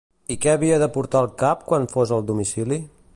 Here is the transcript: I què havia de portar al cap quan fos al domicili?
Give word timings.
I 0.35 0.37
què 0.45 0.51
havia 0.53 0.79
de 0.83 0.87
portar 0.95 1.21
al 1.21 1.29
cap 1.43 1.63
quan 1.71 1.87
fos 1.95 2.17
al 2.17 2.29
domicili? 2.31 2.85